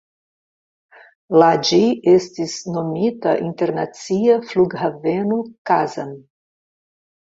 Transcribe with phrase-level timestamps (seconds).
[1.43, 1.79] La ĝi
[2.15, 5.43] estis nomita Internacia flughaveno
[5.75, 6.21] Kazan.